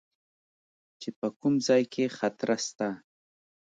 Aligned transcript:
چې 0.99 1.09
په 1.19 1.27
کوم 1.39 1.53
ځاى 1.67 1.83
کښې 1.93 2.05
خطره 2.17 2.57
سته. 2.65 2.87